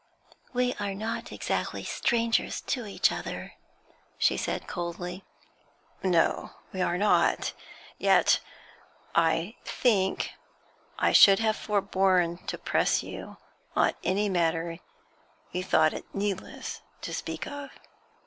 'We 0.51 0.73
are 0.79 0.95
not 0.95 1.31
exactly 1.31 1.83
strangers 1.83 2.59
to 2.61 2.87
each 2.87 3.11
other,' 3.11 3.53
she 4.17 4.35
said, 4.35 4.65
coldly. 4.65 5.23
'No, 6.01 6.55
we 6.73 6.81
are 6.81 6.97
not; 6.97 7.53
yet 7.99 8.39
I 9.13 9.57
think 9.63 10.31
I 10.97 11.11
should 11.11 11.37
have 11.37 11.55
forborne 11.55 12.39
to 12.47 12.57
press 12.57 13.03
you 13.03 13.37
on 13.75 13.93
any 14.03 14.27
matter 14.27 14.79
you 15.51 15.63
thought 15.63 15.93
it 15.93 16.15
needless 16.15 16.81
to 17.01 17.13
speak 17.13 17.45
of.' 17.45 17.69